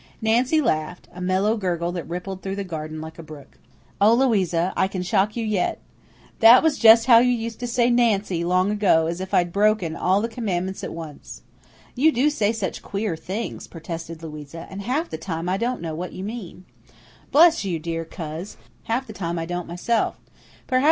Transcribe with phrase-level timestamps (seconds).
[0.19, 3.59] Nancy laughed, a mellow gurgle that rippled through the garden like a brook.
[4.01, 5.77] "Oh, Louisa, I can shock you yet.
[6.39, 9.95] That was just how you used to say 'Nancy' long ago, as if I'd broken
[9.95, 11.43] all the commandments at once."
[11.93, 15.93] "You do say such queer things," protested Louisa, "and half the time I don't know
[15.93, 16.65] what you mean."
[17.31, 20.19] "Bless you, dear coz, half the time I don't myself.